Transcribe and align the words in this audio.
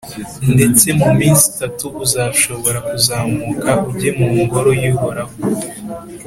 ndetse 0.53 0.85
mu 0.99 1.07
minsi 1.19 1.43
itatu 1.53 1.85
uzashobora 2.03 2.79
kuzamuka 2.87 3.71
ujye 3.89 4.09
mu 4.17 4.27
Ngoro 4.41 4.69
y’Uhoraho. 4.81 5.35